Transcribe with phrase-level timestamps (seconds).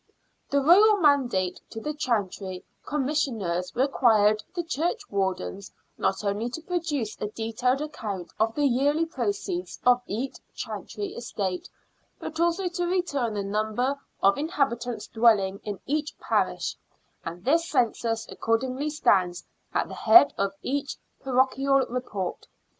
[0.49, 7.15] The Royal mandate to the Chantry Com missioners required the churchwardens not only to produce
[7.21, 11.69] a detailed account of the yearly proceeds of each chantry estate,
[12.19, 16.75] but also to return the number of inhabitants dwelling in each parish,
[17.23, 22.47] and this census accordingly stands at the head of each parochial report.